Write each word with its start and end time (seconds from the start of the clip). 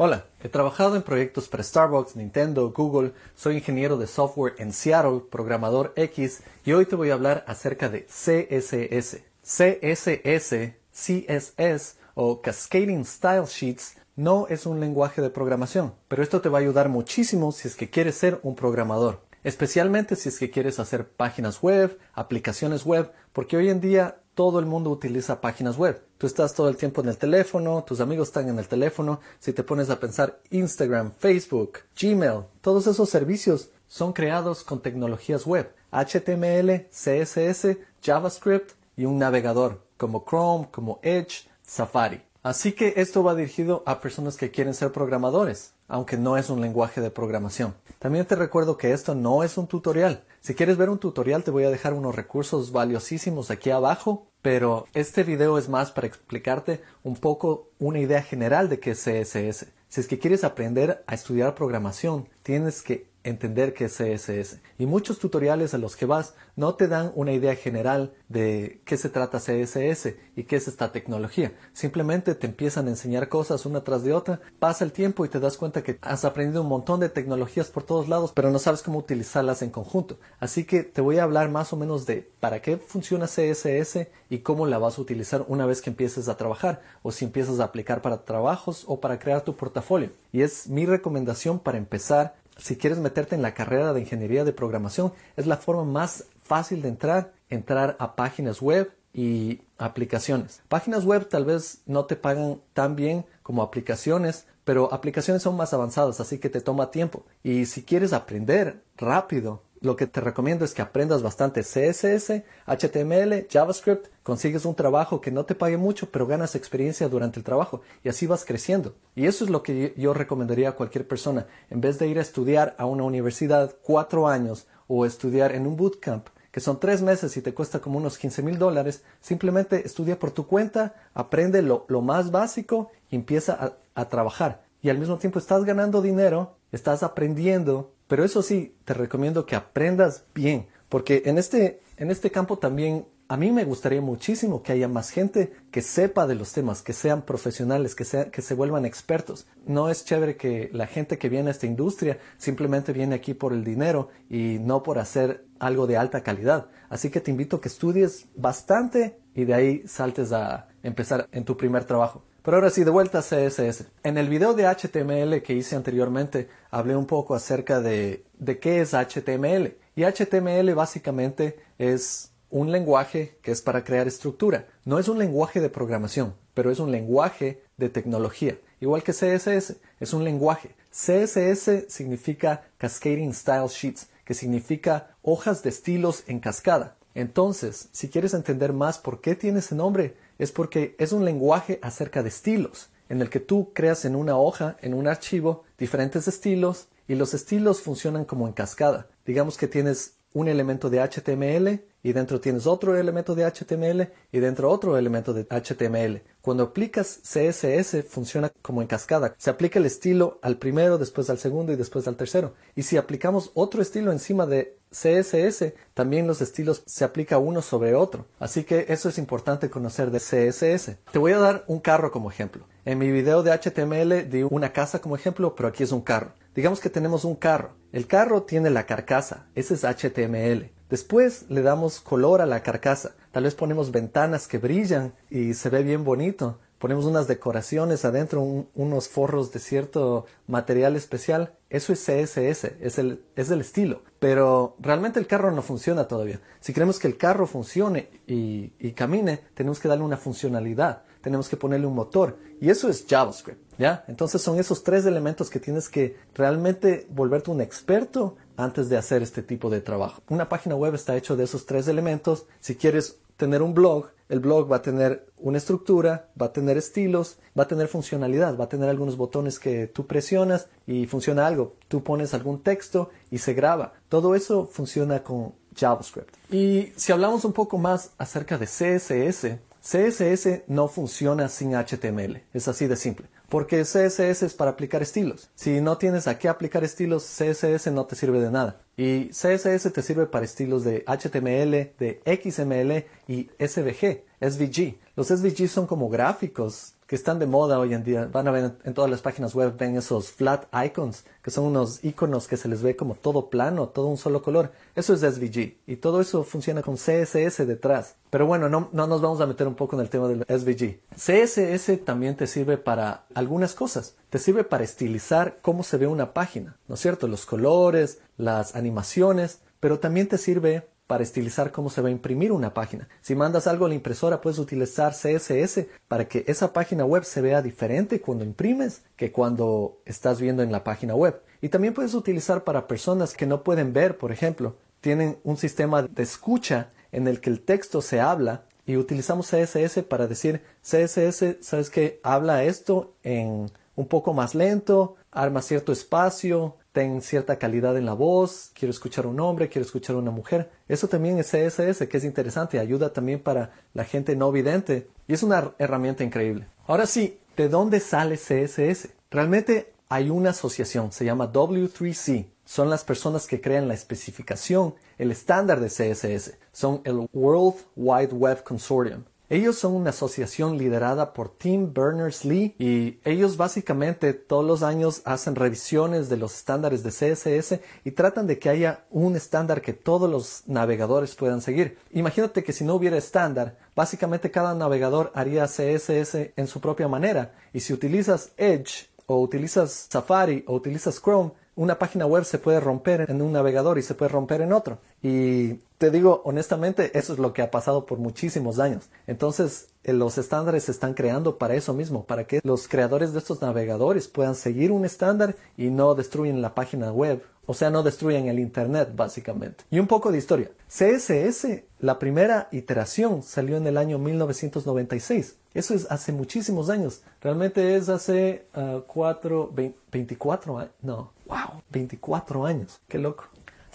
Hola, 0.00 0.26
he 0.44 0.48
trabajado 0.48 0.94
en 0.94 1.02
proyectos 1.02 1.48
para 1.48 1.64
Starbucks, 1.64 2.14
Nintendo, 2.14 2.70
Google, 2.70 3.14
soy 3.34 3.56
ingeniero 3.56 3.96
de 3.96 4.06
software 4.06 4.54
en 4.58 4.72
Seattle, 4.72 5.22
programador 5.28 5.92
X 5.96 6.44
y 6.64 6.70
hoy 6.70 6.86
te 6.86 6.94
voy 6.94 7.10
a 7.10 7.14
hablar 7.14 7.44
acerca 7.48 7.88
de 7.88 8.04
CSS. 8.04 9.22
CSS, 9.42 10.76
CSS 10.92 11.96
o 12.14 12.40
Cascading 12.40 13.04
Style 13.04 13.46
Sheets 13.46 13.96
no 14.14 14.46
es 14.46 14.66
un 14.66 14.78
lenguaje 14.78 15.20
de 15.20 15.30
programación, 15.30 15.94
pero 16.06 16.22
esto 16.22 16.40
te 16.40 16.48
va 16.48 16.58
a 16.58 16.60
ayudar 16.60 16.88
muchísimo 16.88 17.50
si 17.50 17.66
es 17.66 17.74
que 17.74 17.90
quieres 17.90 18.14
ser 18.14 18.38
un 18.44 18.54
programador, 18.54 19.24
especialmente 19.42 20.14
si 20.14 20.28
es 20.28 20.38
que 20.38 20.52
quieres 20.52 20.78
hacer 20.78 21.08
páginas 21.08 21.60
web, 21.60 21.98
aplicaciones 22.14 22.84
web, 22.84 23.10
porque 23.32 23.56
hoy 23.56 23.68
en 23.68 23.80
día 23.80 24.20
todo 24.38 24.60
el 24.60 24.66
mundo 24.66 24.90
utiliza 24.90 25.40
páginas 25.40 25.76
web. 25.78 26.00
Tú 26.16 26.28
estás 26.28 26.54
todo 26.54 26.68
el 26.68 26.76
tiempo 26.76 27.00
en 27.00 27.08
el 27.08 27.18
teléfono, 27.18 27.82
tus 27.82 27.98
amigos 27.98 28.28
están 28.28 28.48
en 28.48 28.60
el 28.60 28.68
teléfono. 28.68 29.18
Si 29.40 29.52
te 29.52 29.64
pones 29.64 29.90
a 29.90 29.98
pensar 29.98 30.38
Instagram, 30.50 31.10
Facebook, 31.10 31.78
Gmail, 32.00 32.44
todos 32.60 32.86
esos 32.86 33.10
servicios 33.10 33.70
son 33.88 34.12
creados 34.12 34.62
con 34.62 34.80
tecnologías 34.80 35.44
web, 35.44 35.74
HTML, 35.90 36.86
CSS, 36.88 37.78
JavaScript 38.00 38.74
y 38.96 39.06
un 39.06 39.18
navegador 39.18 39.82
como 39.96 40.24
Chrome, 40.24 40.68
como 40.70 41.00
Edge, 41.02 41.48
Safari. 41.64 42.22
Así 42.44 42.70
que 42.70 42.94
esto 42.96 43.24
va 43.24 43.34
dirigido 43.34 43.82
a 43.86 44.00
personas 44.00 44.36
que 44.36 44.52
quieren 44.52 44.72
ser 44.72 44.92
programadores, 44.92 45.72
aunque 45.88 46.16
no 46.16 46.36
es 46.36 46.48
un 46.48 46.60
lenguaje 46.60 47.00
de 47.00 47.10
programación. 47.10 47.74
También 47.98 48.24
te 48.24 48.36
recuerdo 48.36 48.76
que 48.76 48.92
esto 48.92 49.16
no 49.16 49.42
es 49.42 49.58
un 49.58 49.66
tutorial. 49.66 50.22
Si 50.40 50.54
quieres 50.54 50.76
ver 50.76 50.90
un 50.90 50.98
tutorial 50.98 51.42
te 51.42 51.50
voy 51.50 51.64
a 51.64 51.70
dejar 51.70 51.92
unos 51.92 52.14
recursos 52.14 52.70
valiosísimos 52.70 53.50
aquí 53.50 53.70
abajo 53.70 54.28
pero 54.50 54.86
este 54.94 55.24
video 55.24 55.58
es 55.58 55.68
más 55.68 55.92
para 55.92 56.06
explicarte 56.06 56.80
un 57.02 57.16
poco 57.16 57.68
una 57.78 57.98
idea 57.98 58.22
general 58.22 58.70
de 58.70 58.80
qué 58.80 58.92
es 58.92 59.04
CSS. 59.04 59.66
Si 59.90 60.00
es 60.00 60.08
que 60.08 60.18
quieres 60.18 60.42
aprender 60.42 61.04
a 61.06 61.12
estudiar 61.12 61.54
programación, 61.54 62.30
tienes 62.42 62.80
que 62.80 63.07
entender 63.24 63.74
qué 63.74 63.86
es 63.86 63.96
CSS. 63.96 64.60
Y 64.78 64.86
muchos 64.86 65.18
tutoriales 65.18 65.74
a 65.74 65.78
los 65.78 65.96
que 65.96 66.06
vas 66.06 66.34
no 66.56 66.74
te 66.74 66.88
dan 66.88 67.12
una 67.14 67.32
idea 67.32 67.54
general 67.54 68.14
de 68.28 68.80
qué 68.84 68.96
se 68.96 69.08
trata 69.08 69.38
CSS 69.38 70.14
y 70.36 70.44
qué 70.44 70.56
es 70.56 70.68
esta 70.68 70.92
tecnología. 70.92 71.52
Simplemente 71.72 72.34
te 72.34 72.46
empiezan 72.46 72.86
a 72.86 72.90
enseñar 72.90 73.28
cosas 73.28 73.66
una 73.66 73.84
tras 73.84 74.02
de 74.02 74.12
otra, 74.12 74.40
pasa 74.58 74.84
el 74.84 74.92
tiempo 74.92 75.24
y 75.24 75.28
te 75.28 75.40
das 75.40 75.56
cuenta 75.56 75.82
que 75.82 75.98
has 76.02 76.24
aprendido 76.24 76.62
un 76.62 76.68
montón 76.68 77.00
de 77.00 77.08
tecnologías 77.08 77.68
por 77.68 77.82
todos 77.82 78.08
lados, 78.08 78.32
pero 78.34 78.50
no 78.50 78.58
sabes 78.58 78.82
cómo 78.82 78.98
utilizarlas 78.98 79.62
en 79.62 79.70
conjunto. 79.70 80.18
Así 80.40 80.64
que 80.64 80.82
te 80.82 81.00
voy 81.00 81.18
a 81.18 81.24
hablar 81.24 81.50
más 81.50 81.72
o 81.72 81.76
menos 81.76 82.06
de 82.06 82.28
para 82.40 82.60
qué 82.62 82.76
funciona 82.76 83.26
CSS 83.26 84.08
y 84.30 84.38
cómo 84.38 84.66
la 84.66 84.78
vas 84.78 84.98
a 84.98 85.02
utilizar 85.02 85.44
una 85.48 85.66
vez 85.66 85.82
que 85.82 85.90
empieces 85.90 86.28
a 86.28 86.36
trabajar 86.36 86.82
o 87.02 87.12
si 87.12 87.24
empiezas 87.24 87.60
a 87.60 87.64
aplicar 87.64 88.02
para 88.02 88.24
trabajos 88.24 88.84
o 88.86 89.00
para 89.00 89.18
crear 89.18 89.42
tu 89.42 89.54
portafolio. 89.54 90.10
Y 90.32 90.42
es 90.42 90.68
mi 90.68 90.86
recomendación 90.86 91.58
para 91.58 91.78
empezar 91.78 92.34
si 92.58 92.76
quieres 92.76 92.98
meterte 92.98 93.34
en 93.34 93.42
la 93.42 93.54
carrera 93.54 93.92
de 93.92 94.00
ingeniería 94.00 94.44
de 94.44 94.52
programación, 94.52 95.12
es 95.36 95.46
la 95.46 95.56
forma 95.56 95.84
más 95.84 96.24
fácil 96.42 96.82
de 96.82 96.88
entrar, 96.88 97.32
entrar 97.48 97.96
a 97.98 98.16
páginas 98.16 98.60
web 98.60 98.92
y 99.14 99.62
aplicaciones. 99.78 100.60
Páginas 100.68 101.04
web 101.04 101.28
tal 101.28 101.44
vez 101.44 101.82
no 101.86 102.04
te 102.04 102.16
pagan 102.16 102.60
tan 102.74 102.96
bien 102.96 103.24
como 103.42 103.62
aplicaciones, 103.62 104.46
pero 104.64 104.92
aplicaciones 104.92 105.42
son 105.42 105.56
más 105.56 105.72
avanzadas, 105.72 106.20
así 106.20 106.38
que 106.38 106.50
te 106.50 106.60
toma 106.60 106.90
tiempo. 106.90 107.24
Y 107.42 107.66
si 107.66 107.82
quieres 107.82 108.12
aprender 108.12 108.82
rápido 108.96 109.62
lo 109.80 109.96
que 109.96 110.06
te 110.06 110.20
recomiendo 110.20 110.64
es 110.64 110.74
que 110.74 110.82
aprendas 110.82 111.22
bastante 111.22 111.62
CSS, 111.62 112.42
HTML, 112.66 113.46
JavaScript, 113.50 114.06
consigues 114.22 114.64
un 114.64 114.74
trabajo 114.74 115.20
que 115.20 115.30
no 115.30 115.44
te 115.44 115.54
pague 115.54 115.76
mucho, 115.76 116.10
pero 116.10 116.26
ganas 116.26 116.54
experiencia 116.54 117.08
durante 117.08 117.38
el 117.38 117.44
trabajo 117.44 117.82
y 118.02 118.08
así 118.08 118.26
vas 118.26 118.44
creciendo. 118.44 118.94
Y 119.14 119.26
eso 119.26 119.44
es 119.44 119.50
lo 119.50 119.62
que 119.62 119.94
yo 119.96 120.14
recomendaría 120.14 120.70
a 120.70 120.76
cualquier 120.76 121.06
persona. 121.06 121.46
En 121.70 121.80
vez 121.80 121.98
de 121.98 122.08
ir 122.08 122.18
a 122.18 122.22
estudiar 122.22 122.74
a 122.78 122.86
una 122.86 123.04
universidad 123.04 123.76
cuatro 123.82 124.28
años 124.28 124.66
o 124.86 125.06
estudiar 125.06 125.52
en 125.52 125.66
un 125.66 125.76
bootcamp, 125.76 126.28
que 126.50 126.60
son 126.60 126.80
tres 126.80 127.02
meses 127.02 127.36
y 127.36 127.42
te 127.42 127.54
cuesta 127.54 127.78
como 127.78 127.98
unos 127.98 128.18
15 128.18 128.42
mil 128.42 128.58
dólares, 128.58 129.04
simplemente 129.20 129.86
estudia 129.86 130.18
por 130.18 130.30
tu 130.32 130.46
cuenta, 130.46 130.94
aprende 131.14 131.62
lo, 131.62 131.86
más 132.00 132.30
básico 132.30 132.90
y 133.10 133.16
empieza 133.16 133.76
a 133.94 134.08
trabajar. 134.08 134.64
Y 134.80 134.90
al 134.90 134.98
mismo 134.98 135.18
tiempo 135.18 135.38
estás 135.38 135.64
ganando 135.64 136.02
dinero, 136.02 136.56
estás 136.72 137.02
aprendiendo 137.02 137.92
pero 138.08 138.24
eso 138.24 138.42
sí, 138.42 138.74
te 138.84 138.94
recomiendo 138.94 139.46
que 139.46 139.54
aprendas 139.54 140.24
bien, 140.34 140.66
porque 140.88 141.22
en 141.26 141.38
este, 141.38 141.80
en 141.96 142.10
este 142.10 142.30
campo 142.30 142.58
también 142.58 143.06
a 143.30 143.36
mí 143.36 143.52
me 143.52 143.64
gustaría 143.64 144.00
muchísimo 144.00 144.62
que 144.62 144.72
haya 144.72 144.88
más 144.88 145.10
gente 145.10 145.52
que 145.70 145.82
sepa 145.82 146.26
de 146.26 146.34
los 146.34 146.52
temas, 146.52 146.80
que 146.80 146.94
sean 146.94 147.20
profesionales, 147.22 147.94
que, 147.94 148.30
que 148.30 148.40
se 148.40 148.54
vuelvan 148.54 148.86
expertos. 148.86 149.46
No 149.66 149.90
es 149.90 150.06
chévere 150.06 150.36
que 150.36 150.70
la 150.72 150.86
gente 150.86 151.18
que 151.18 151.28
viene 151.28 151.48
a 151.48 151.50
esta 151.50 151.66
industria 151.66 152.18
simplemente 152.38 152.94
viene 152.94 153.14
aquí 153.14 153.34
por 153.34 153.52
el 153.52 153.64
dinero 153.64 154.08
y 154.30 154.58
no 154.60 154.82
por 154.82 154.98
hacer 154.98 155.44
algo 155.58 155.86
de 155.86 155.98
alta 155.98 156.22
calidad. 156.22 156.68
Así 156.88 157.10
que 157.10 157.20
te 157.20 157.30
invito 157.30 157.56
a 157.56 157.60
que 157.60 157.68
estudies 157.68 158.28
bastante 158.34 159.18
y 159.34 159.44
de 159.44 159.52
ahí 159.52 159.82
saltes 159.86 160.32
a 160.32 160.68
empezar 160.82 161.28
en 161.30 161.44
tu 161.44 161.54
primer 161.58 161.84
trabajo. 161.84 162.24
Pero 162.42 162.56
ahora 162.56 162.70
sí, 162.70 162.84
de 162.84 162.90
vuelta 162.90 163.18
a 163.18 163.22
CSS. 163.22 163.84
En 164.02 164.16
el 164.16 164.28
video 164.28 164.54
de 164.54 164.66
HTML 164.66 165.42
que 165.42 165.54
hice 165.54 165.76
anteriormente, 165.76 166.48
hablé 166.70 166.96
un 166.96 167.06
poco 167.06 167.34
acerca 167.34 167.80
de, 167.80 168.24
de 168.38 168.58
qué 168.58 168.80
es 168.80 168.94
HTML. 168.94 169.76
Y 169.96 170.04
HTML 170.04 170.74
básicamente 170.74 171.58
es 171.78 172.32
un 172.50 172.72
lenguaje 172.72 173.38
que 173.42 173.50
es 173.50 173.62
para 173.62 173.84
crear 173.84 174.06
estructura. 174.06 174.66
No 174.84 174.98
es 174.98 175.08
un 175.08 175.18
lenguaje 175.18 175.60
de 175.60 175.68
programación, 175.68 176.34
pero 176.54 176.70
es 176.70 176.78
un 176.78 176.90
lenguaje 176.90 177.62
de 177.76 177.88
tecnología. 177.88 178.58
Igual 178.80 179.02
que 179.02 179.12
CSS, 179.12 179.76
es 179.98 180.12
un 180.12 180.24
lenguaje. 180.24 180.74
CSS 180.90 181.86
significa 181.88 182.64
Cascading 182.78 183.34
Style 183.34 183.68
Sheets, 183.68 184.08
que 184.24 184.34
significa 184.34 185.16
hojas 185.22 185.62
de 185.62 185.70
estilos 185.70 186.24
en 186.26 186.38
cascada. 186.38 186.97
Entonces, 187.18 187.88
si 187.90 188.10
quieres 188.10 188.32
entender 188.32 188.72
más 188.72 188.98
por 188.98 189.20
qué 189.20 189.34
tiene 189.34 189.58
ese 189.58 189.74
nombre, 189.74 190.14
es 190.38 190.52
porque 190.52 190.94
es 191.00 191.10
un 191.10 191.24
lenguaje 191.24 191.80
acerca 191.82 192.22
de 192.22 192.28
estilos, 192.28 192.90
en 193.08 193.20
el 193.20 193.28
que 193.28 193.40
tú 193.40 193.72
creas 193.74 194.04
en 194.04 194.14
una 194.14 194.38
hoja, 194.38 194.76
en 194.82 194.94
un 194.94 195.08
archivo, 195.08 195.64
diferentes 195.78 196.28
estilos 196.28 196.86
y 197.08 197.16
los 197.16 197.34
estilos 197.34 197.82
funcionan 197.82 198.24
como 198.24 198.46
en 198.46 198.52
cascada. 198.52 199.08
Digamos 199.26 199.56
que 199.56 199.66
tienes 199.66 200.12
un 200.32 200.46
elemento 200.46 200.90
de 200.90 201.00
HTML 201.00 201.80
y 202.04 202.12
dentro 202.12 202.40
tienes 202.40 202.68
otro 202.68 202.96
elemento 202.96 203.34
de 203.34 203.50
HTML 203.50 204.12
y 204.30 204.38
dentro 204.38 204.70
otro 204.70 204.96
elemento 204.96 205.34
de 205.34 205.44
HTML. 205.44 206.22
Cuando 206.40 206.62
aplicas 206.62 207.18
CSS 207.24 208.04
funciona 208.08 208.52
como 208.62 208.80
en 208.80 208.86
cascada. 208.86 209.34
Se 209.38 209.50
aplica 209.50 209.80
el 209.80 209.86
estilo 209.86 210.38
al 210.40 210.58
primero, 210.58 210.98
después 210.98 211.28
al 211.30 211.38
segundo 211.38 211.72
y 211.72 211.76
después 211.76 212.06
al 212.06 212.16
tercero. 212.16 212.54
Y 212.76 212.84
si 212.84 212.96
aplicamos 212.96 213.50
otro 213.54 213.82
estilo 213.82 214.12
encima 214.12 214.46
de 214.46 214.77
CSS, 214.90 215.74
también 215.94 216.26
los 216.26 216.40
estilos 216.40 216.82
se 216.86 217.04
aplica 217.04 217.38
uno 217.38 217.62
sobre 217.62 217.94
otro. 217.94 218.26
Así 218.38 218.64
que 218.64 218.86
eso 218.88 219.08
es 219.08 219.18
importante 219.18 219.70
conocer 219.70 220.10
de 220.10 220.18
CSS. 220.18 220.96
Te 221.10 221.18
voy 221.18 221.32
a 221.32 221.38
dar 221.38 221.64
un 221.66 221.80
carro 221.80 222.10
como 222.10 222.30
ejemplo. 222.30 222.64
En 222.84 222.98
mi 222.98 223.10
video 223.10 223.42
de 223.42 223.52
HTML 223.52 224.28
di 224.30 224.42
una 224.42 224.72
casa 224.72 225.00
como 225.00 225.16
ejemplo, 225.16 225.54
pero 225.54 225.68
aquí 225.68 225.82
es 225.82 225.92
un 225.92 226.00
carro. 226.00 226.32
Digamos 226.54 226.80
que 226.80 226.90
tenemos 226.90 227.24
un 227.24 227.36
carro. 227.36 227.72
El 227.92 228.06
carro 228.06 228.42
tiene 228.42 228.70
la 228.70 228.86
carcasa. 228.86 229.46
Ese 229.54 229.74
es 229.74 229.84
HTML. 229.84 230.72
Después 230.88 231.44
le 231.50 231.62
damos 231.62 232.00
color 232.00 232.40
a 232.40 232.46
la 232.46 232.62
carcasa. 232.62 233.14
Tal 233.30 233.44
vez 233.44 233.54
ponemos 233.54 233.92
ventanas 233.92 234.48
que 234.48 234.58
brillan 234.58 235.14
y 235.28 235.54
se 235.54 235.68
ve 235.68 235.82
bien 235.82 236.02
bonito. 236.02 236.58
Ponemos 236.78 237.06
unas 237.06 237.26
decoraciones 237.26 238.04
adentro, 238.04 238.66
unos 238.74 239.08
forros 239.08 239.52
de 239.52 239.58
cierto 239.58 240.26
material 240.46 240.94
especial. 240.94 241.54
Eso 241.70 241.92
es 241.92 242.00
CSS, 242.00 242.64
es 242.80 242.98
el, 242.98 243.22
es 243.34 243.50
el 243.50 243.60
estilo. 243.60 244.02
Pero 244.20 244.76
realmente 244.78 245.18
el 245.18 245.26
carro 245.26 245.50
no 245.50 245.62
funciona 245.62 246.06
todavía. 246.06 246.40
Si 246.60 246.72
queremos 246.72 246.98
que 246.98 247.08
el 247.08 247.16
carro 247.16 247.46
funcione 247.46 248.10
y, 248.26 248.72
y 248.78 248.92
camine, 248.92 249.40
tenemos 249.54 249.80
que 249.80 249.88
darle 249.88 250.04
una 250.04 250.16
funcionalidad. 250.16 251.02
Tenemos 251.20 251.48
que 251.48 251.56
ponerle 251.56 251.86
un 251.86 251.94
motor. 251.94 252.38
Y 252.60 252.70
eso 252.70 252.88
es 252.88 253.04
JavaScript. 253.08 253.60
¿Ya? 253.78 254.04
Entonces 254.08 254.42
son 254.42 254.58
esos 254.58 254.82
tres 254.82 255.06
elementos 255.06 255.50
que 255.50 255.60
tienes 255.60 255.88
que 255.88 256.16
realmente 256.34 257.06
volverte 257.10 257.52
un 257.52 257.60
experto 257.60 258.36
antes 258.56 258.88
de 258.88 258.96
hacer 258.96 259.22
este 259.22 259.42
tipo 259.42 259.70
de 259.70 259.80
trabajo. 259.80 260.20
Una 260.28 260.48
página 260.48 260.74
web 260.74 260.94
está 260.94 261.16
hecho 261.16 261.36
de 261.36 261.44
esos 261.44 261.64
tres 261.64 261.86
elementos. 261.86 262.46
Si 262.58 262.74
quieres 262.74 263.20
tener 263.38 263.62
un 263.62 263.72
blog, 263.72 264.10
el 264.28 264.40
blog 264.40 264.70
va 264.70 264.76
a 264.76 264.82
tener 264.82 265.26
una 265.38 265.56
estructura, 265.56 266.28
va 266.40 266.46
a 266.46 266.52
tener 266.52 266.76
estilos, 266.76 267.38
va 267.58 267.62
a 267.62 267.68
tener 267.68 267.88
funcionalidad, 267.88 268.58
va 268.58 268.64
a 268.64 268.68
tener 268.68 268.90
algunos 268.90 269.16
botones 269.16 269.58
que 269.58 269.86
tú 269.86 270.06
presionas 270.06 270.68
y 270.86 271.06
funciona 271.06 271.46
algo. 271.46 271.76
Tú 271.88 272.02
pones 272.04 272.34
algún 272.34 272.62
texto 272.62 273.08
y 273.30 273.38
se 273.38 273.54
graba. 273.54 273.94
Todo 274.10 274.34
eso 274.34 274.66
funciona 274.66 275.22
con 275.22 275.54
JavaScript. 275.74 276.34
Y 276.50 276.92
si 276.96 277.12
hablamos 277.12 277.46
un 277.46 277.54
poco 277.54 277.78
más 277.78 278.10
acerca 278.18 278.58
de 278.58 278.66
CSS, 278.66 279.60
CSS 279.80 280.64
no 280.66 280.88
funciona 280.88 281.48
sin 281.48 281.72
HTML. 281.72 282.42
Es 282.52 282.68
así 282.68 282.86
de 282.86 282.96
simple 282.96 283.28
porque 283.48 283.82
CSS 283.82 284.42
es 284.42 284.54
para 284.54 284.72
aplicar 284.72 285.02
estilos. 285.02 285.50
Si 285.54 285.80
no 285.80 285.96
tienes 285.96 286.26
a 286.26 286.38
qué 286.38 286.48
aplicar 286.48 286.84
estilos, 286.84 287.24
CSS 287.24 287.90
no 287.92 288.04
te 288.06 288.16
sirve 288.16 288.40
de 288.40 288.50
nada. 288.50 288.82
Y 288.96 289.28
CSS 289.28 289.92
te 289.92 290.02
sirve 290.02 290.26
para 290.26 290.44
estilos 290.44 290.84
de 290.84 291.04
HTML, 291.06 291.94
de 291.98 292.20
XML 292.26 293.06
y 293.26 293.48
SVG, 293.58 294.24
SVG. 294.40 294.98
Los 295.16 295.28
SVG 295.28 295.68
son 295.68 295.86
como 295.86 296.08
gráficos 296.08 296.94
que 297.08 297.16
están 297.16 297.38
de 297.38 297.46
moda 297.46 297.78
hoy 297.80 297.94
en 297.94 298.04
día. 298.04 298.28
Van 298.30 298.46
a 298.46 298.50
ver 298.50 298.72
en 298.84 298.94
todas 298.94 299.10
las 299.10 299.22
páginas 299.22 299.54
web, 299.54 299.74
ven 299.78 299.96
esos 299.96 300.30
flat 300.30 300.66
icons, 300.84 301.24
que 301.42 301.50
son 301.50 301.64
unos 301.64 302.04
iconos 302.04 302.46
que 302.46 302.58
se 302.58 302.68
les 302.68 302.82
ve 302.82 302.96
como 302.96 303.14
todo 303.14 303.48
plano, 303.48 303.88
todo 303.88 304.08
un 304.08 304.18
solo 304.18 304.42
color. 304.42 304.72
Eso 304.94 305.14
es 305.14 305.20
SVG. 305.22 305.78
Y 305.86 305.96
todo 305.96 306.20
eso 306.20 306.44
funciona 306.44 306.82
con 306.82 306.96
CSS 306.96 307.66
detrás. 307.66 308.16
Pero 308.28 308.46
bueno, 308.46 308.68
no, 308.68 308.90
no 308.92 309.06
nos 309.06 309.22
vamos 309.22 309.40
a 309.40 309.46
meter 309.46 309.66
un 309.66 309.74
poco 309.74 309.96
en 309.96 310.02
el 310.02 310.10
tema 310.10 310.28
del 310.28 310.44
SVG. 310.46 311.00
CSS 311.16 312.04
también 312.04 312.36
te 312.36 312.46
sirve 312.46 312.76
para 312.76 313.24
algunas 313.34 313.74
cosas. 313.74 314.14
Te 314.28 314.38
sirve 314.38 314.62
para 314.62 314.84
estilizar 314.84 315.60
cómo 315.62 315.84
se 315.84 315.96
ve 315.96 316.06
una 316.06 316.34
página, 316.34 316.76
¿no 316.88 316.96
es 316.96 317.00
cierto? 317.00 317.26
Los 317.26 317.46
colores, 317.46 318.18
las 318.36 318.76
animaciones, 318.76 319.60
pero 319.80 319.98
también 319.98 320.28
te 320.28 320.36
sirve 320.36 320.86
para 321.08 321.24
estilizar 321.24 321.72
cómo 321.72 321.88
se 321.90 322.02
va 322.02 322.08
a 322.08 322.12
imprimir 322.12 322.52
una 322.52 322.74
página. 322.74 323.08
Si 323.22 323.34
mandas 323.34 323.66
algo 323.66 323.86
a 323.86 323.88
la 323.88 323.94
impresora, 323.94 324.42
puedes 324.42 324.58
utilizar 324.58 325.14
CSS 325.14 325.86
para 326.06 326.28
que 326.28 326.44
esa 326.46 326.72
página 326.72 327.04
web 327.04 327.24
se 327.24 327.40
vea 327.40 327.62
diferente 327.62 328.20
cuando 328.20 328.44
imprimes 328.44 329.02
que 329.16 329.32
cuando 329.32 330.00
estás 330.04 330.38
viendo 330.38 330.62
en 330.62 330.70
la 330.70 330.84
página 330.84 331.14
web. 331.14 331.40
Y 331.62 331.70
también 331.70 331.94
puedes 331.94 332.14
utilizar 332.14 332.62
para 332.62 332.86
personas 332.86 333.32
que 333.32 333.46
no 333.46 333.64
pueden 333.64 333.94
ver, 333.94 334.18
por 334.18 334.32
ejemplo, 334.32 334.76
tienen 335.00 335.38
un 335.44 335.56
sistema 335.56 336.02
de 336.02 336.22
escucha 336.22 336.90
en 337.10 337.26
el 337.26 337.40
que 337.40 337.48
el 337.48 337.62
texto 337.62 338.02
se 338.02 338.20
habla 338.20 338.64
y 338.84 338.98
utilizamos 338.98 339.50
CSS 339.50 340.02
para 340.02 340.26
decir 340.26 340.62
CSS, 340.82 341.56
sabes 341.62 341.88
que 341.88 342.20
habla 342.22 342.64
esto 342.64 343.14
en 343.22 343.72
un 343.96 344.06
poco 344.08 344.34
más 344.34 344.54
lento, 344.54 345.16
arma 345.30 345.62
cierto 345.62 345.90
espacio, 345.90 346.76
ten 346.98 347.22
cierta 347.22 347.60
calidad 347.60 347.96
en 347.96 348.06
la 348.06 348.12
voz, 348.12 348.72
quiero 348.74 348.90
escuchar 348.90 349.28
un 349.28 349.38
hombre, 349.38 349.68
quiero 349.68 349.86
escuchar 349.86 350.16
una 350.16 350.32
mujer. 350.32 350.68
Eso 350.88 351.06
también 351.06 351.38
es 351.38 351.46
CSS, 351.52 352.08
que 352.08 352.16
es 352.16 352.24
interesante, 352.24 352.80
ayuda 352.80 353.12
también 353.12 353.38
para 353.38 353.70
la 353.94 354.02
gente 354.02 354.34
no 354.34 354.50
vidente 354.50 355.06
y 355.28 355.34
es 355.34 355.44
una 355.44 355.74
herramienta 355.78 356.24
increíble. 356.24 356.66
Ahora 356.88 357.06
sí, 357.06 357.38
¿de 357.56 357.68
dónde 357.68 358.00
sale 358.00 358.36
CSS? 358.36 359.10
Realmente 359.30 359.92
hay 360.08 360.28
una 360.28 360.50
asociación, 360.50 361.12
se 361.12 361.24
llama 361.24 361.52
W3C. 361.52 362.46
Son 362.64 362.90
las 362.90 363.04
personas 363.04 363.46
que 363.46 363.60
crean 363.60 363.86
la 363.86 363.94
especificación, 363.94 364.96
el 365.18 365.30
estándar 365.30 365.78
de 365.78 365.90
CSS. 365.90 366.54
Son 366.72 367.00
el 367.04 367.28
World 367.32 367.76
Wide 367.94 368.32
Web 368.32 368.64
Consortium. 368.64 369.22
Ellos 369.50 369.78
son 369.78 369.94
una 369.94 370.10
asociación 370.10 370.76
liderada 370.76 371.32
por 371.32 371.48
Tim 371.48 371.94
Berners-Lee 371.94 372.74
y 372.78 373.18
ellos 373.24 373.56
básicamente 373.56 374.34
todos 374.34 374.62
los 374.62 374.82
años 374.82 375.22
hacen 375.24 375.54
revisiones 375.54 376.28
de 376.28 376.36
los 376.36 376.54
estándares 376.54 377.02
de 377.02 377.10
CSS 377.10 377.80
y 378.04 378.10
tratan 378.10 378.46
de 378.46 378.58
que 378.58 378.68
haya 378.68 379.06
un 379.10 379.36
estándar 379.36 379.80
que 379.80 379.94
todos 379.94 380.30
los 380.30 380.64
navegadores 380.66 381.34
puedan 381.34 381.62
seguir. 381.62 381.96
Imagínate 382.12 382.62
que 382.62 382.74
si 382.74 382.84
no 382.84 382.94
hubiera 382.94 383.16
estándar, 383.16 383.78
básicamente 383.96 384.50
cada 384.50 384.74
navegador 384.74 385.32
haría 385.34 385.64
CSS 385.64 386.52
en 386.54 386.66
su 386.66 386.82
propia 386.82 387.08
manera 387.08 387.54
y 387.72 387.80
si 387.80 387.94
utilizas 387.94 388.52
Edge 388.58 389.08
o 389.24 389.40
utilizas 389.40 390.08
Safari 390.10 390.62
o 390.66 390.74
utilizas 390.74 391.22
Chrome, 391.22 391.52
una 391.74 391.98
página 391.98 392.26
web 392.26 392.44
se 392.44 392.58
puede 392.58 392.80
romper 392.80 393.30
en 393.30 393.40
un 393.40 393.52
navegador 393.52 393.98
y 393.98 394.02
se 394.02 394.14
puede 394.14 394.30
romper 394.30 394.60
en 394.60 394.74
otro. 394.74 394.98
Y 395.22 395.78
te 395.98 396.10
digo 396.12 396.42
honestamente, 396.44 397.16
eso 397.18 397.32
es 397.32 397.38
lo 397.38 397.52
que 397.52 397.62
ha 397.62 397.70
pasado 397.70 398.06
por 398.06 398.18
muchísimos 398.18 398.78
años. 398.78 399.10
Entonces, 399.26 399.88
eh, 400.04 400.12
los 400.12 400.38
estándares 400.38 400.84
se 400.84 400.92
están 400.92 401.14
creando 401.14 401.58
para 401.58 401.74
eso 401.74 401.92
mismo, 401.92 402.24
para 402.24 402.46
que 402.46 402.60
los 402.62 402.86
creadores 402.86 403.32
de 403.32 403.40
estos 403.40 403.60
navegadores 403.60 404.28
puedan 404.28 404.54
seguir 404.54 404.92
un 404.92 405.04
estándar 405.04 405.56
y 405.76 405.90
no 405.90 406.14
destruyen 406.14 406.62
la 406.62 406.74
página 406.74 407.12
web. 407.12 407.42
O 407.66 407.74
sea, 407.74 407.90
no 407.90 408.02
destruyen 408.02 408.48
el 408.48 408.60
Internet, 408.60 409.10
básicamente. 409.14 409.84
Y 409.90 409.98
un 409.98 410.06
poco 410.06 410.32
de 410.32 410.38
historia. 410.38 410.70
CSS, 410.86 411.82
la 412.00 412.18
primera 412.18 412.68
iteración, 412.72 413.42
salió 413.42 413.76
en 413.76 413.86
el 413.86 413.98
año 413.98 414.18
1996. 414.18 415.56
Eso 415.74 415.92
es 415.92 416.06
hace 416.10 416.32
muchísimos 416.32 416.88
años. 416.88 417.20
Realmente 417.42 417.96
es 417.96 418.08
hace 418.08 418.66
uh, 418.74 419.00
cuatro, 419.06 419.70
24 420.10 420.78
años. 420.78 420.92
No, 421.02 421.32
wow, 421.46 421.82
24 421.90 422.64
años. 422.64 423.00
Qué 423.06 423.18
loco. 423.18 423.44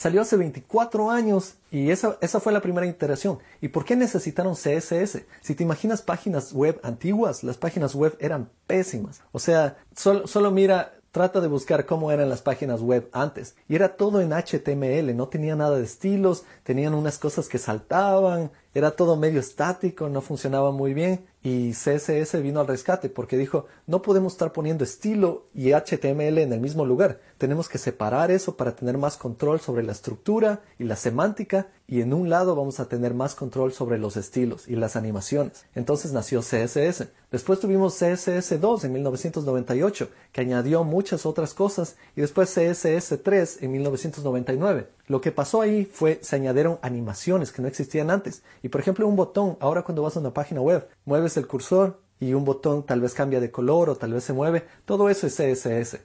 Salió 0.03 0.19
hace 0.19 0.35
24 0.35 1.11
años 1.11 1.53
y 1.71 1.89
esa, 1.89 2.17
esa 2.19 2.41
fue 2.41 2.51
la 2.51 2.59
primera 2.59 2.85
iteración. 2.85 3.39
¿Y 3.61 3.69
por 3.69 3.85
qué 3.85 3.95
necesitaron 3.95 4.53
CSS? 4.53 5.21
Si 5.39 5.55
te 5.55 5.63
imaginas 5.63 6.01
páginas 6.01 6.51
web 6.51 6.77
antiguas, 6.83 7.41
las 7.41 7.55
páginas 7.55 7.95
web 7.95 8.13
eran 8.19 8.50
pésimas. 8.67 9.21
O 9.31 9.39
sea, 9.39 9.77
solo, 9.95 10.27
solo 10.27 10.51
mira 10.51 10.91
Trata 11.13 11.41
de 11.41 11.47
buscar 11.47 11.85
cómo 11.85 12.11
eran 12.11 12.27
las 12.27 12.41
páginas 12.41 12.81
web 12.81 13.07
antes. 13.11 13.55
Y 13.69 13.75
era 13.75 13.97
todo 13.97 14.19
en 14.19 14.33
HTML, 14.33 15.15
no 15.15 15.27
tenía 15.27 15.55
nada 15.55 15.77
de 15.77 15.83
estilos, 15.83 16.44
tenían 16.63 16.95
unas 16.95 17.19
cosas 17.19 17.47
que 17.47 17.59
saltaban, 17.59 18.50
era 18.73 18.89
todo 18.89 19.15
medio 19.15 19.39
estático, 19.39 20.09
no 20.09 20.21
funcionaba 20.21 20.71
muy 20.71 20.95
bien 20.95 21.23
y 21.44 21.74
CSS 21.74 22.42
vino 22.42 22.62
al 22.62 22.68
rescate 22.68 23.10
porque 23.10 23.38
dijo, 23.38 23.66
no 23.86 24.01
podemos 24.01 24.34
estar 24.34 24.54
poniendo 24.54 24.86
estilo 24.86 25.48
y 25.54 25.74
HTML 25.74 26.38
en 26.38 26.54
el 26.54 26.62
mismo 26.62 26.86
lugar, 26.86 27.19
tenemos 27.38 27.68
que 27.68 27.78
separar 27.78 28.31
eso 28.31 28.56
para 28.56 28.75
tener 28.75 28.98
más 28.98 29.18
control 29.18 29.60
sobre 29.60 29.84
la 29.84 29.92
estructura 29.92 30.62
y 30.80 30.86
la 30.86 30.95
semántica 30.95 31.68
y 31.88 32.01
en 32.01 32.13
un 32.13 32.30
lado 32.30 32.56
vamos 32.56 32.80
a 32.80 32.88
tener 32.88 33.13
más 33.13 33.36
control 33.36 33.74
sobre 33.74 33.98
los 33.98 34.16
estilos 34.16 34.68
y 34.68 34.78
las 34.78 34.95
animaciones. 34.95 35.66
Entonces 35.75 36.13
nació 36.13 36.40
CSS. 36.40 37.10
Después 37.30 37.60
tuvimos 37.60 38.01
CSS2 38.01 38.86
en 38.86 38.94
1998 38.94 40.10
que 40.31 40.42
añadió 40.42 40.84
muchas 40.84 41.25
otras 41.25 41.54
cosas 41.54 41.98
y 42.16 42.22
después 42.22 42.56
CSS3 42.57 43.57
en 43.62 43.72
1999. 43.74 44.88
Lo 45.07 45.19
que 45.19 45.34
pasó 45.34 45.62
ahí 45.62 45.84
fue 45.84 46.19
se 46.22 46.38
añadieron 46.38 46.80
animaciones 46.81 47.51
que 47.51 47.62
no 47.62 47.68
existían 47.68 48.10
antes. 48.10 48.44
Y 48.62 48.69
por 48.69 48.80
ejemplo 48.80 49.07
un 49.07 49.18
botón, 49.18 49.57
ahora 49.60 49.84
cuando 49.84 50.01
vas 50.01 50.16
a 50.16 50.22
una 50.22 50.34
página 50.34 50.62
web, 50.62 50.88
mueves 51.05 51.38
el 51.38 51.47
cursor 51.47 52.01
y 52.19 52.33
un 52.33 52.45
botón 52.45 52.85
tal 52.85 53.01
vez 53.01 53.13
cambia 53.13 53.39
de 53.39 53.51
color 53.51 53.89
o 53.89 53.95
tal 53.95 54.13
vez 54.13 54.23
se 54.23 54.33
mueve. 54.33 54.65
Todo 54.85 55.09
eso 55.09 55.27
es 55.27 55.35
CSS. 55.35 56.00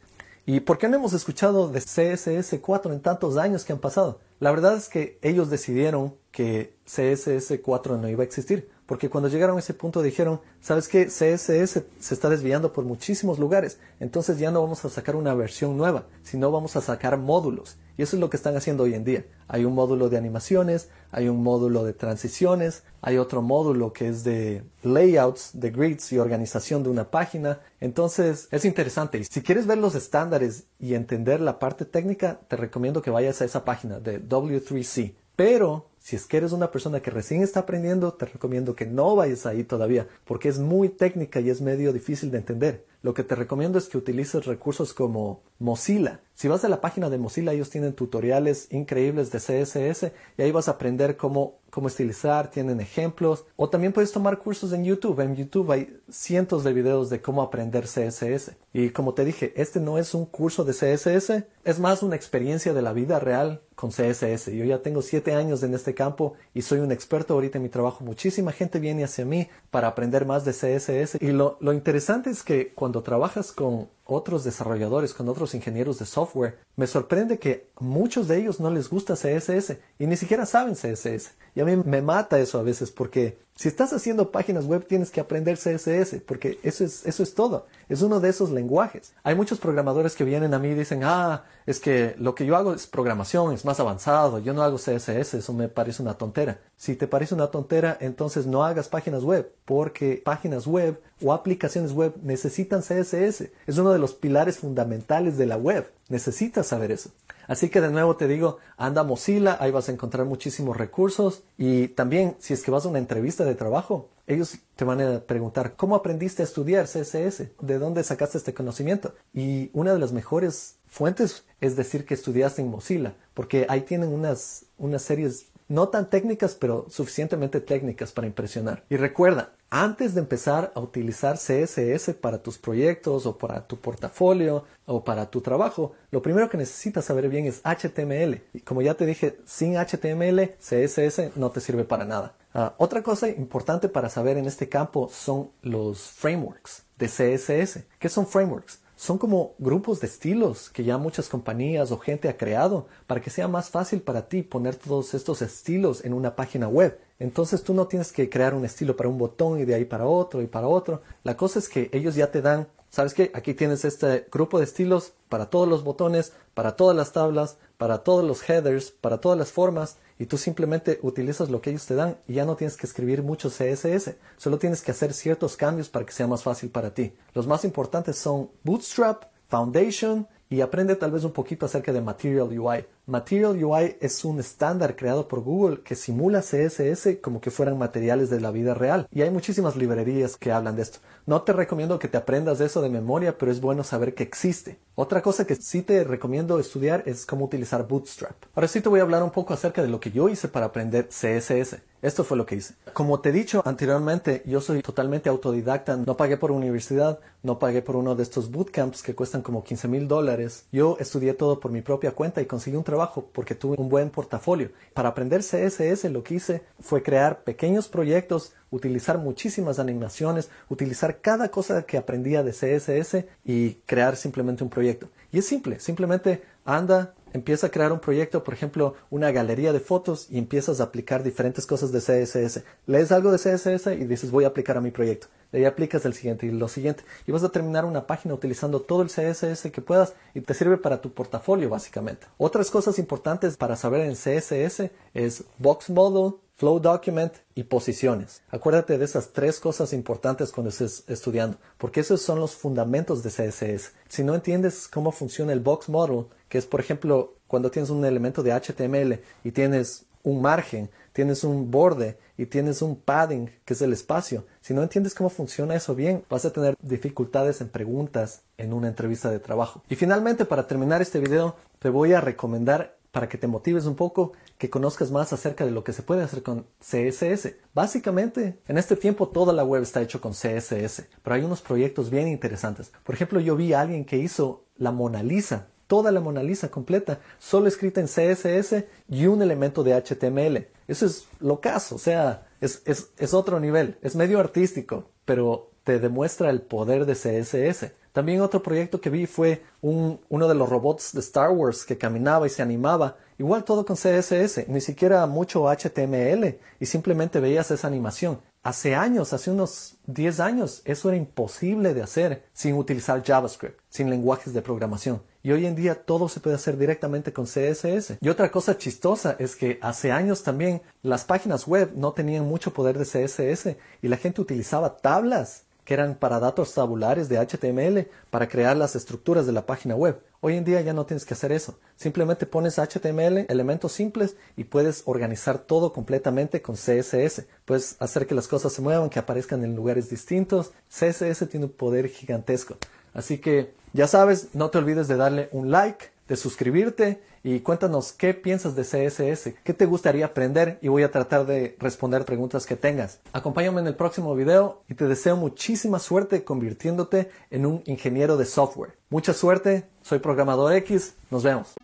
¿Y 0.46 0.60
por 0.60 0.78
qué 0.78 0.88
no 0.88 0.96
hemos 0.96 1.12
escuchado 1.12 1.68
de 1.68 1.80
CSS4 1.80 2.92
en 2.92 3.02
tantos 3.02 3.36
años 3.36 3.64
que 3.64 3.74
han 3.74 3.80
pasado? 3.80 4.20
La 4.40 4.50
verdad 4.50 4.76
es 4.76 4.88
que 4.88 5.18
ellos 5.20 5.50
decidieron 5.50 6.14
que 6.30 6.74
CSS4 6.86 8.00
no 8.00 8.08
iba 8.08 8.22
a 8.22 8.26
existir, 8.26 8.70
porque 8.86 9.10
cuando 9.10 9.28
llegaron 9.28 9.56
a 9.56 9.60
ese 9.60 9.74
punto 9.74 10.00
dijeron, 10.00 10.40
¿sabes 10.62 10.88
qué? 10.88 11.08
CSS 11.08 11.82
se 11.98 12.14
está 12.14 12.30
desviando 12.30 12.72
por 12.72 12.84
muchísimos 12.86 13.38
lugares, 13.38 13.78
entonces 14.00 14.38
ya 14.38 14.50
no 14.50 14.62
vamos 14.62 14.82
a 14.86 14.88
sacar 14.88 15.16
una 15.16 15.34
versión 15.34 15.76
nueva, 15.76 16.06
sino 16.22 16.50
vamos 16.50 16.76
a 16.76 16.80
sacar 16.80 17.18
módulos. 17.18 17.76
Y 17.98 18.02
eso 18.02 18.16
es 18.16 18.20
lo 18.20 18.30
que 18.30 18.36
están 18.36 18.56
haciendo 18.56 18.84
hoy 18.84 18.94
en 18.94 19.04
día. 19.04 19.26
Hay 19.48 19.64
un 19.64 19.74
módulo 19.74 20.08
de 20.08 20.16
animaciones, 20.16 20.88
hay 21.10 21.28
un 21.28 21.42
módulo 21.42 21.84
de 21.84 21.92
transiciones, 21.92 22.84
hay 23.02 23.18
otro 23.18 23.42
módulo 23.42 23.92
que 23.92 24.06
es 24.06 24.22
de 24.22 24.62
layouts, 24.84 25.50
de 25.54 25.70
grids 25.70 26.12
y 26.12 26.18
organización 26.18 26.84
de 26.84 26.90
una 26.90 27.10
página. 27.10 27.58
Entonces 27.80 28.46
es 28.52 28.64
interesante. 28.64 29.18
Y 29.18 29.24
si 29.24 29.42
quieres 29.42 29.66
ver 29.66 29.78
los 29.78 29.96
estándares 29.96 30.68
y 30.78 30.94
entender 30.94 31.40
la 31.40 31.58
parte 31.58 31.84
técnica, 31.84 32.38
te 32.46 32.54
recomiendo 32.54 33.02
que 33.02 33.10
vayas 33.10 33.42
a 33.42 33.44
esa 33.44 33.64
página 33.64 33.98
de 33.98 34.22
W3C. 34.22 35.14
Pero 35.34 35.88
si 35.98 36.14
es 36.14 36.26
que 36.26 36.36
eres 36.36 36.52
una 36.52 36.70
persona 36.70 37.00
que 37.00 37.10
recién 37.10 37.42
está 37.42 37.60
aprendiendo, 37.60 38.14
te 38.14 38.26
recomiendo 38.26 38.76
que 38.76 38.86
no 38.86 39.16
vayas 39.16 39.44
ahí 39.44 39.64
todavía, 39.64 40.06
porque 40.24 40.48
es 40.48 40.60
muy 40.60 40.88
técnica 40.88 41.40
y 41.40 41.50
es 41.50 41.60
medio 41.60 41.92
difícil 41.92 42.30
de 42.30 42.38
entender. 42.38 42.86
Lo 43.02 43.14
que 43.14 43.22
te 43.22 43.34
recomiendo 43.34 43.78
es 43.78 43.88
que 43.88 43.98
utilices 43.98 44.46
recursos 44.46 44.92
como 44.92 45.42
Mozilla. 45.58 46.20
Si 46.34 46.46
vas 46.46 46.64
a 46.64 46.68
la 46.68 46.80
página 46.80 47.10
de 47.10 47.18
Mozilla, 47.18 47.52
ellos 47.52 47.68
tienen 47.68 47.94
tutoriales 47.94 48.68
increíbles 48.70 49.32
de 49.32 49.38
CSS 49.38 50.12
y 50.36 50.42
ahí 50.42 50.52
vas 50.52 50.68
a 50.68 50.72
aprender 50.72 51.16
cómo, 51.16 51.58
cómo 51.70 51.88
estilizar, 51.88 52.50
tienen 52.50 52.80
ejemplos. 52.80 53.44
O 53.56 53.68
también 53.68 53.92
puedes 53.92 54.12
tomar 54.12 54.38
cursos 54.38 54.72
en 54.72 54.84
YouTube. 54.84 55.18
En 55.20 55.34
YouTube 55.34 55.72
hay 55.72 56.00
cientos 56.08 56.62
de 56.62 56.72
videos 56.72 57.10
de 57.10 57.20
cómo 57.20 57.42
aprender 57.42 57.86
CSS. 57.86 58.52
Y 58.72 58.90
como 58.90 59.14
te 59.14 59.24
dije, 59.24 59.52
este 59.56 59.80
no 59.80 59.98
es 59.98 60.14
un 60.14 60.26
curso 60.26 60.64
de 60.64 60.72
CSS, 60.72 61.44
es 61.64 61.80
más 61.80 62.04
una 62.04 62.14
experiencia 62.14 62.72
de 62.72 62.82
la 62.82 62.92
vida 62.92 63.18
real 63.18 63.60
con 63.74 63.90
CSS. 63.90 64.52
Yo 64.52 64.64
ya 64.64 64.80
tengo 64.80 65.02
siete 65.02 65.34
años 65.34 65.62
en 65.64 65.74
este 65.74 65.94
campo 65.94 66.34
y 66.54 66.62
soy 66.62 66.78
un 66.78 66.92
experto 66.92 67.34
ahorita 67.34 67.58
en 67.58 67.64
mi 67.64 67.68
trabajo. 67.68 68.04
Muchísima 68.04 68.52
gente 68.52 68.78
viene 68.78 69.04
hacia 69.04 69.24
mí 69.24 69.48
para 69.70 69.88
aprender 69.88 70.24
más 70.24 70.44
de 70.44 70.52
CSS. 70.52 71.20
Y 71.20 71.32
lo, 71.32 71.58
lo 71.60 71.72
interesante 71.72 72.30
es 72.30 72.44
que 72.44 72.72
cuando 72.74 72.87
trabajas 72.92 73.52
con 73.52 73.88
otros 74.10 74.42
desarrolladores, 74.42 75.12
con 75.12 75.28
otros 75.28 75.54
ingenieros 75.54 75.98
de 75.98 76.06
software, 76.06 76.58
me 76.76 76.86
sorprende 76.86 77.38
que 77.38 77.68
muchos 77.78 78.26
de 78.26 78.38
ellos 78.38 78.58
no 78.58 78.70
les 78.70 78.88
gusta 78.88 79.14
CSS 79.14 79.76
y 79.98 80.06
ni 80.06 80.16
siquiera 80.16 80.46
saben 80.46 80.74
CSS. 80.74 81.32
Y 81.54 81.60
a 81.60 81.66
mí 81.66 81.76
me 81.76 82.00
mata 82.00 82.38
eso 82.38 82.58
a 82.58 82.62
veces 82.62 82.90
porque 82.90 83.38
si 83.54 83.66
estás 83.66 83.92
haciendo 83.92 84.30
páginas 84.30 84.66
web 84.66 84.86
tienes 84.86 85.10
que 85.10 85.20
aprender 85.20 85.58
CSS 85.58 86.22
porque 86.24 86.60
eso 86.62 86.84
es, 86.84 87.04
eso 87.04 87.22
es 87.22 87.34
todo. 87.34 87.66
Es 87.88 88.00
uno 88.02 88.20
de 88.20 88.28
esos 88.28 88.50
lenguajes. 88.50 89.12
Hay 89.24 89.34
muchos 89.34 89.58
programadores 89.58 90.14
que 90.14 90.24
vienen 90.24 90.54
a 90.54 90.58
mí 90.60 90.68
y 90.68 90.74
dicen, 90.74 91.00
ah, 91.02 91.44
es 91.66 91.80
que 91.80 92.14
lo 92.18 92.36
que 92.36 92.46
yo 92.46 92.56
hago 92.56 92.72
es 92.72 92.86
programación, 92.86 93.52
es 93.52 93.64
más 93.64 93.80
avanzado, 93.80 94.38
yo 94.38 94.54
no 94.54 94.62
hago 94.62 94.76
CSS, 94.78 95.34
eso 95.34 95.52
me 95.52 95.68
parece 95.68 96.00
una 96.02 96.14
tontera. 96.14 96.60
Si 96.76 96.94
te 96.94 97.08
parece 97.08 97.34
una 97.34 97.48
tontera, 97.48 97.98
entonces 98.00 98.46
no 98.46 98.64
hagas 98.64 98.88
páginas 98.88 99.24
web 99.24 99.52
porque 99.64 100.22
páginas 100.24 100.66
web 100.66 101.02
o 101.20 101.32
aplicaciones 101.32 101.92
web 101.92 102.14
necesitan 102.22 102.80
CSS. 102.80 103.50
Es 103.66 103.78
uno 103.78 103.92
de 103.92 103.97
los 103.98 104.14
pilares 104.14 104.58
fundamentales 104.58 105.36
de 105.36 105.46
la 105.46 105.56
web. 105.56 105.90
Necesitas 106.08 106.66
saber 106.68 106.92
eso. 106.92 107.10
Así 107.46 107.70
que 107.70 107.80
de 107.80 107.90
nuevo 107.90 108.16
te 108.16 108.28
digo, 108.28 108.58
anda 108.76 109.02
Mozilla, 109.02 109.56
ahí 109.58 109.70
vas 109.70 109.88
a 109.88 109.92
encontrar 109.92 110.26
muchísimos 110.26 110.76
recursos 110.76 111.42
y 111.56 111.88
también 111.88 112.36
si 112.38 112.52
es 112.52 112.62
que 112.62 112.70
vas 112.70 112.84
a 112.84 112.88
una 112.88 112.98
entrevista 112.98 113.44
de 113.44 113.54
trabajo, 113.54 114.10
ellos 114.26 114.58
te 114.76 114.84
van 114.84 115.00
a 115.00 115.20
preguntar, 115.20 115.74
¿cómo 115.74 115.96
aprendiste 115.96 116.42
a 116.42 116.44
estudiar 116.44 116.84
CSS? 116.84 117.44
¿De 117.60 117.78
dónde 117.78 118.04
sacaste 118.04 118.36
este 118.36 118.52
conocimiento? 118.52 119.14
Y 119.32 119.70
una 119.72 119.94
de 119.94 119.98
las 119.98 120.12
mejores 120.12 120.76
fuentes 120.86 121.44
es 121.62 121.74
decir 121.76 122.04
que 122.04 122.12
estudiaste 122.12 122.60
en 122.60 122.70
Mozilla, 122.70 123.14
porque 123.32 123.64
ahí 123.70 123.80
tienen 123.80 124.12
unas, 124.12 124.66
unas 124.76 125.00
series 125.00 125.46
no 125.68 125.88
tan 125.88 126.10
técnicas, 126.10 126.54
pero 126.54 126.86
suficientemente 126.88 127.60
técnicas 127.60 128.12
para 128.12 128.26
impresionar. 128.26 128.84
Y 128.88 128.96
recuerda, 128.96 129.52
antes 129.70 130.14
de 130.14 130.20
empezar 130.20 130.72
a 130.74 130.80
utilizar 130.80 131.36
CSS 131.36 132.14
para 132.14 132.38
tus 132.42 132.56
proyectos 132.56 133.26
o 133.26 133.36
para 133.36 133.66
tu 133.66 133.76
portafolio 133.76 134.64
o 134.86 135.04
para 135.04 135.30
tu 135.30 135.42
trabajo, 135.42 135.92
lo 136.10 136.22
primero 136.22 136.48
que 136.48 136.56
necesitas 136.56 137.04
saber 137.04 137.28
bien 137.28 137.46
es 137.46 137.60
HTML. 137.64 138.40
Y 138.54 138.60
como 138.60 138.80
ya 138.80 138.94
te 138.94 139.04
dije, 139.04 139.38
sin 139.44 139.74
HTML, 139.76 140.56
CSS 140.58 141.36
no 141.36 141.50
te 141.50 141.60
sirve 141.60 141.84
para 141.84 142.06
nada. 142.06 142.34
Ah, 142.54 142.74
otra 142.78 143.02
cosa 143.02 143.28
importante 143.28 143.90
para 143.90 144.08
saber 144.08 144.38
en 144.38 144.46
este 144.46 144.70
campo 144.70 145.10
son 145.12 145.50
los 145.60 146.00
frameworks 146.00 146.84
de 146.96 147.06
CSS. 147.06 147.84
¿Qué 147.98 148.08
son 148.08 148.26
frameworks? 148.26 148.80
Son 148.98 149.16
como 149.16 149.54
grupos 149.60 150.00
de 150.00 150.08
estilos 150.08 150.70
que 150.70 150.82
ya 150.82 150.98
muchas 150.98 151.28
compañías 151.28 151.92
o 151.92 151.98
gente 151.98 152.28
ha 152.28 152.36
creado 152.36 152.88
para 153.06 153.20
que 153.20 153.30
sea 153.30 153.46
más 153.46 153.70
fácil 153.70 154.02
para 154.02 154.28
ti 154.28 154.42
poner 154.42 154.74
todos 154.74 155.14
estos 155.14 155.40
estilos 155.40 156.04
en 156.04 156.12
una 156.12 156.34
página 156.34 156.66
web. 156.66 156.98
Entonces 157.20 157.62
tú 157.62 157.74
no 157.74 157.86
tienes 157.86 158.10
que 158.10 158.28
crear 158.28 158.54
un 158.54 158.64
estilo 158.64 158.96
para 158.96 159.08
un 159.08 159.16
botón 159.16 159.60
y 159.60 159.64
de 159.64 159.76
ahí 159.76 159.84
para 159.84 160.06
otro 160.06 160.42
y 160.42 160.48
para 160.48 160.66
otro. 160.66 161.02
La 161.22 161.36
cosa 161.36 161.60
es 161.60 161.68
que 161.68 161.88
ellos 161.92 162.16
ya 162.16 162.32
te 162.32 162.42
dan, 162.42 162.66
¿sabes 162.90 163.14
qué? 163.14 163.30
Aquí 163.34 163.54
tienes 163.54 163.84
este 163.84 164.26
grupo 164.30 164.58
de 164.58 164.64
estilos 164.64 165.12
para 165.28 165.46
todos 165.46 165.68
los 165.68 165.84
botones, 165.84 166.32
para 166.54 166.76
todas 166.76 166.96
las 166.96 167.12
tablas, 167.12 167.56
para 167.76 167.98
todos 167.98 168.24
los 168.24 168.48
headers, 168.48 168.90
para 168.90 169.18
todas 169.18 169.38
las 169.38 169.52
formas 169.52 169.96
y 170.18 170.26
tú 170.26 170.36
simplemente 170.36 170.98
utilizas 171.02 171.48
lo 171.48 171.60
que 171.60 171.70
ellos 171.70 171.86
te 171.86 171.94
dan 171.94 172.16
y 172.26 172.34
ya 172.34 172.44
no 172.44 172.56
tienes 172.56 172.76
que 172.76 172.86
escribir 172.86 173.22
mucho 173.22 173.50
CSS, 173.50 174.16
solo 174.36 174.58
tienes 174.58 174.82
que 174.82 174.90
hacer 174.90 175.12
ciertos 175.14 175.56
cambios 175.56 175.88
para 175.88 176.04
que 176.04 176.12
sea 176.12 176.26
más 176.26 176.42
fácil 176.42 176.70
para 176.70 176.92
ti. 176.92 177.14
Los 177.34 177.46
más 177.46 177.64
importantes 177.64 178.16
son 178.18 178.50
Bootstrap, 178.64 179.24
Foundation 179.48 180.26
y 180.50 180.60
aprende 180.60 180.96
tal 180.96 181.10
vez 181.10 181.24
un 181.24 181.32
poquito 181.32 181.66
acerca 181.66 181.92
de 181.92 182.00
Material 182.00 182.58
UI. 182.58 182.86
Material 183.06 183.62
UI 183.62 183.96
es 184.00 184.24
un 184.24 184.40
estándar 184.40 184.96
creado 184.96 185.28
por 185.28 185.40
Google 185.40 185.80
que 185.82 185.94
simula 185.94 186.40
CSS 186.40 187.18
como 187.22 187.40
que 187.40 187.50
fueran 187.50 187.78
materiales 187.78 188.30
de 188.30 188.40
la 188.40 188.50
vida 188.50 188.74
real 188.74 189.08
y 189.10 189.22
hay 189.22 189.30
muchísimas 189.30 189.76
librerías 189.76 190.36
que 190.36 190.52
hablan 190.52 190.76
de 190.76 190.82
esto. 190.82 190.98
No 191.26 191.42
te 191.42 191.52
recomiendo 191.52 191.98
que 191.98 192.08
te 192.08 192.16
aprendas 192.16 192.60
eso 192.60 192.80
de 192.80 192.88
memoria, 192.88 193.36
pero 193.36 193.52
es 193.52 193.60
bueno 193.60 193.84
saber 193.84 194.14
que 194.14 194.22
existe. 194.22 194.78
Otra 194.94 195.22
cosa 195.22 195.46
que 195.46 195.56
sí 195.56 195.82
te 195.82 196.02
recomiendo 196.04 196.58
estudiar 196.58 197.02
es 197.06 197.26
cómo 197.26 197.44
utilizar 197.44 197.86
Bootstrap. 197.86 198.36
Ahora 198.54 198.68
sí 198.68 198.80
te 198.80 198.88
voy 198.88 199.00
a 199.00 199.04
hablar 199.04 199.22
un 199.22 199.30
poco 199.30 199.54
acerca 199.54 199.82
de 199.82 199.88
lo 199.88 200.00
que 200.00 200.10
yo 200.10 200.28
hice 200.28 200.48
para 200.48 200.66
aprender 200.66 201.08
CSS. 201.08 201.76
Esto 202.00 202.22
fue 202.22 202.36
lo 202.36 202.46
que 202.46 202.56
hice. 202.56 202.74
Como 202.92 203.20
te 203.20 203.30
he 203.30 203.32
dicho 203.32 203.62
anteriormente, 203.64 204.42
yo 204.46 204.60
soy 204.60 204.82
totalmente 204.82 205.28
autodidacta. 205.28 205.96
No 205.96 206.16
pagué 206.16 206.36
por 206.36 206.52
universidad, 206.52 207.18
no 207.42 207.58
pagué 207.58 207.82
por 207.82 207.96
uno 207.96 208.14
de 208.14 208.22
estos 208.22 208.50
bootcamps 208.50 209.02
que 209.02 209.14
cuestan 209.14 209.42
como 209.42 209.64
15 209.64 209.88
mil 209.88 210.06
dólares. 210.06 210.66
Yo 210.70 210.96
estudié 211.00 211.34
todo 211.34 211.58
por 211.58 211.72
mi 211.72 211.82
propia 211.82 212.12
cuenta 212.12 212.40
y 212.40 212.46
conseguí 212.46 212.76
un 212.76 212.84
trabajo 212.84 213.28
porque 213.32 213.54
tuve 213.56 213.76
un 213.78 213.88
buen 213.88 214.10
portafolio. 214.10 214.70
Para 214.94 215.08
aprender 215.08 215.40
CSS 215.40 216.04
lo 216.10 216.22
que 216.22 216.34
hice 216.34 216.62
fue 216.80 217.02
crear 217.02 217.42
pequeños 217.42 217.88
proyectos 217.88 218.52
utilizar 218.70 219.18
muchísimas 219.18 219.78
animaciones, 219.78 220.50
utilizar 220.68 221.20
cada 221.20 221.50
cosa 221.50 221.82
que 221.82 221.96
aprendía 221.96 222.42
de 222.42 222.52
CSS 222.52 223.24
y 223.44 223.74
crear 223.86 224.16
simplemente 224.16 224.62
un 224.62 224.70
proyecto. 224.70 225.08
Y 225.32 225.38
es 225.38 225.46
simple, 225.46 225.80
simplemente 225.80 226.42
anda, 226.64 227.14
empieza 227.32 227.68
a 227.68 227.70
crear 227.70 227.92
un 227.92 228.00
proyecto, 228.00 228.44
por 228.44 228.54
ejemplo, 228.54 228.94
una 229.10 229.30
galería 229.30 229.72
de 229.72 229.80
fotos 229.80 230.26
y 230.30 230.38
empiezas 230.38 230.80
a 230.80 230.84
aplicar 230.84 231.22
diferentes 231.22 231.66
cosas 231.66 231.92
de 231.92 232.00
CSS. 232.00 232.62
Lees 232.86 233.12
algo 233.12 233.32
de 233.32 233.38
CSS 233.38 233.86
y 233.98 234.04
dices 234.04 234.30
voy 234.30 234.44
a 234.44 234.48
aplicar 234.48 234.76
a 234.76 234.80
mi 234.80 234.90
proyecto. 234.90 235.28
De 235.52 235.58
ahí 235.58 235.64
aplicas 235.64 236.04
el 236.04 236.14
siguiente 236.14 236.46
y 236.46 236.50
lo 236.50 236.68
siguiente. 236.68 237.04
Y 237.26 237.32
vas 237.32 237.42
a 237.42 237.48
terminar 237.48 237.84
una 237.84 238.06
página 238.06 238.34
utilizando 238.34 238.80
todo 238.80 239.02
el 239.02 239.08
CSS 239.08 239.70
que 239.70 239.80
puedas 239.80 240.14
y 240.34 240.40
te 240.40 240.54
sirve 240.54 240.76
para 240.76 241.00
tu 241.00 241.12
portafolio 241.12 241.70
básicamente. 241.70 242.26
Otras 242.36 242.70
cosas 242.70 242.98
importantes 242.98 243.56
para 243.56 243.76
saber 243.76 244.02
en 244.02 244.14
CSS 244.14 244.90
es 245.14 245.44
Box 245.58 245.90
Model, 245.90 246.34
Flow 246.58 246.80
Document 246.80 247.32
y 247.54 247.62
posiciones. 247.62 248.42
Acuérdate 248.50 248.98
de 248.98 249.04
esas 249.04 249.32
tres 249.32 249.60
cosas 249.60 249.92
importantes 249.92 250.50
cuando 250.50 250.70
estés 250.70 251.04
estudiando, 251.06 251.56
porque 251.78 252.00
esos 252.00 252.20
son 252.20 252.40
los 252.40 252.56
fundamentos 252.56 253.22
de 253.22 253.30
CSS. 253.30 253.92
Si 254.08 254.24
no 254.24 254.34
entiendes 254.34 254.88
cómo 254.88 255.12
funciona 255.12 255.52
el 255.52 255.60
Box 255.60 255.88
Model, 255.88 256.26
que 256.48 256.58
es 256.58 256.66
por 256.66 256.80
ejemplo 256.80 257.36
cuando 257.46 257.70
tienes 257.70 257.90
un 257.90 258.04
elemento 258.04 258.42
de 258.42 258.52
HTML 258.52 259.20
y 259.44 259.52
tienes 259.52 260.06
un 260.24 260.42
margen, 260.42 260.90
tienes 261.12 261.44
un 261.44 261.70
borde 261.70 262.18
y 262.36 262.46
tienes 262.46 262.82
un 262.82 262.96
padding, 262.96 263.52
que 263.64 263.74
es 263.74 263.82
el 263.82 263.92
espacio. 263.92 264.44
Si 264.60 264.74
no 264.74 264.82
entiendes 264.82 265.14
cómo 265.14 265.30
funciona 265.30 265.76
eso 265.76 265.94
bien, 265.94 266.24
vas 266.28 266.44
a 266.44 266.52
tener 266.52 266.76
dificultades 266.82 267.60
en 267.60 267.68
preguntas 267.68 268.42
en 268.56 268.72
una 268.72 268.88
entrevista 268.88 269.30
de 269.30 269.38
trabajo. 269.38 269.84
Y 269.88 269.94
finalmente, 269.94 270.44
para 270.44 270.66
terminar 270.66 271.02
este 271.02 271.20
video, 271.20 271.54
te 271.78 271.88
voy 271.88 272.14
a 272.14 272.20
recomendar 272.20 272.97
para 273.10 273.28
que 273.28 273.38
te 273.38 273.46
motives 273.46 273.86
un 273.86 273.94
poco, 273.94 274.32
que 274.58 274.70
conozcas 274.70 275.10
más 275.10 275.32
acerca 275.32 275.64
de 275.64 275.70
lo 275.70 275.84
que 275.84 275.92
se 275.92 276.02
puede 276.02 276.22
hacer 276.22 276.42
con 276.42 276.66
CSS. 276.80 277.54
Básicamente, 277.74 278.58
en 278.68 278.78
este 278.78 278.96
tiempo 278.96 279.28
toda 279.28 279.52
la 279.52 279.64
web 279.64 279.82
está 279.82 280.02
hecho 280.02 280.20
con 280.20 280.32
CSS, 280.32 281.08
pero 281.22 281.34
hay 281.34 281.42
unos 281.42 281.62
proyectos 281.62 282.10
bien 282.10 282.28
interesantes. 282.28 282.92
Por 283.04 283.14
ejemplo, 283.14 283.40
yo 283.40 283.56
vi 283.56 283.72
a 283.72 283.80
alguien 283.80 284.04
que 284.04 284.18
hizo 284.18 284.64
la 284.76 284.92
Mona 284.92 285.22
Lisa, 285.22 285.68
toda 285.86 286.12
la 286.12 286.20
Mona 286.20 286.42
Lisa 286.42 286.70
completa, 286.70 287.20
solo 287.38 287.66
escrita 287.66 288.00
en 288.00 288.06
CSS 288.06 288.84
y 289.08 289.26
un 289.26 289.42
elemento 289.42 289.82
de 289.82 289.94
HTML. 289.94 290.68
Eso 290.86 291.06
es 291.06 291.26
lo 291.40 291.60
caso, 291.60 291.96
o 291.96 291.98
sea, 291.98 292.46
es, 292.60 292.82
es, 292.84 293.10
es 293.18 293.34
otro 293.34 293.60
nivel, 293.60 293.98
es 294.02 294.16
medio 294.16 294.38
artístico, 294.38 295.10
pero 295.24 295.70
te 295.84 295.98
demuestra 295.98 296.50
el 296.50 296.60
poder 296.60 297.06
de 297.06 297.14
CSS. 297.14 297.92
También 298.18 298.40
otro 298.40 298.60
proyecto 298.60 299.00
que 299.00 299.10
vi 299.10 299.26
fue 299.26 299.62
un, 299.80 300.18
uno 300.28 300.48
de 300.48 300.56
los 300.56 300.68
robots 300.68 301.12
de 301.12 301.20
Star 301.20 301.50
Wars 301.50 301.84
que 301.84 301.96
caminaba 301.96 302.48
y 302.48 302.50
se 302.50 302.62
animaba. 302.62 303.16
Igual 303.38 303.62
todo 303.62 303.86
con 303.86 303.94
CSS, 303.94 304.66
ni 304.66 304.80
siquiera 304.80 305.24
mucho 305.26 305.68
HTML 305.68 306.58
y 306.80 306.86
simplemente 306.86 307.38
veías 307.38 307.70
esa 307.70 307.86
animación. 307.86 308.40
Hace 308.64 308.96
años, 308.96 309.32
hace 309.32 309.52
unos 309.52 309.98
10 310.06 310.40
años, 310.40 310.82
eso 310.84 311.08
era 311.10 311.16
imposible 311.16 311.94
de 311.94 312.02
hacer 312.02 312.44
sin 312.52 312.74
utilizar 312.74 313.22
JavaScript, 313.22 313.78
sin 313.88 314.10
lenguajes 314.10 314.52
de 314.52 314.62
programación. 314.62 315.22
Y 315.44 315.52
hoy 315.52 315.66
en 315.66 315.76
día 315.76 315.94
todo 315.94 316.28
se 316.28 316.40
puede 316.40 316.56
hacer 316.56 316.76
directamente 316.76 317.32
con 317.32 317.44
CSS. 317.44 318.18
Y 318.20 318.28
otra 318.30 318.50
cosa 318.50 318.76
chistosa 318.76 319.36
es 319.38 319.54
que 319.54 319.78
hace 319.80 320.10
años 320.10 320.42
también 320.42 320.82
las 321.02 321.24
páginas 321.24 321.68
web 321.68 321.92
no 321.94 322.14
tenían 322.14 322.48
mucho 322.48 322.72
poder 322.72 322.98
de 322.98 323.04
CSS 323.04 323.76
y 324.02 324.08
la 324.08 324.16
gente 324.16 324.40
utilizaba 324.40 324.96
tablas 324.96 325.67
que 325.88 325.94
eran 325.94 326.16
para 326.16 326.38
datos 326.38 326.74
tabulares 326.74 327.30
de 327.30 327.38
HTML 327.38 328.10
para 328.28 328.46
crear 328.46 328.76
las 328.76 328.94
estructuras 328.94 329.46
de 329.46 329.52
la 329.52 329.64
página 329.64 329.96
web. 329.96 330.20
Hoy 330.42 330.54
en 330.54 330.64
día 330.66 330.82
ya 330.82 330.92
no 330.92 331.06
tienes 331.06 331.24
que 331.24 331.32
hacer 331.32 331.50
eso. 331.50 331.78
Simplemente 331.96 332.44
pones 332.44 332.78
HTML, 332.78 333.46
elementos 333.48 333.92
simples 333.92 334.36
y 334.54 334.64
puedes 334.64 335.02
organizar 335.06 335.56
todo 335.60 335.94
completamente 335.94 336.60
con 336.60 336.74
CSS. 336.74 337.46
Puedes 337.64 337.96
hacer 338.00 338.26
que 338.26 338.34
las 338.34 338.48
cosas 338.48 338.74
se 338.74 338.82
muevan, 338.82 339.08
que 339.08 339.18
aparezcan 339.18 339.64
en 339.64 339.76
lugares 339.76 340.10
distintos. 340.10 340.72
CSS 340.90 341.48
tiene 341.48 341.64
un 341.64 341.72
poder 341.72 342.08
gigantesco. 342.08 342.76
Así 343.14 343.38
que 343.38 343.72
ya 343.94 344.06
sabes, 344.06 344.48
no 344.52 344.68
te 344.68 344.76
olvides 344.76 345.08
de 345.08 345.16
darle 345.16 345.48
un 345.52 345.70
like, 345.70 346.10
de 346.28 346.36
suscribirte 346.36 347.20
y 347.42 347.60
cuéntanos 347.60 348.12
qué 348.12 348.34
piensas 348.34 348.76
de 348.76 348.82
CSS, 348.82 349.54
qué 349.64 349.74
te 349.74 349.86
gustaría 349.86 350.26
aprender 350.26 350.78
y 350.82 350.88
voy 350.88 351.02
a 351.02 351.10
tratar 351.10 351.46
de 351.46 351.76
responder 351.78 352.24
preguntas 352.24 352.66
que 352.66 352.76
tengas. 352.76 353.20
Acompáñame 353.32 353.80
en 353.80 353.86
el 353.86 353.96
próximo 353.96 354.34
video 354.34 354.82
y 354.88 354.94
te 354.94 355.06
deseo 355.06 355.36
muchísima 355.36 355.98
suerte 355.98 356.44
convirtiéndote 356.44 357.30
en 357.50 357.66
un 357.66 357.82
ingeniero 357.86 358.36
de 358.36 358.44
software. 358.44 358.98
Mucha 359.08 359.32
suerte, 359.32 359.88
soy 360.02 360.18
programador 360.18 360.74
X, 360.74 361.14
nos 361.30 361.42
vemos. 361.42 361.77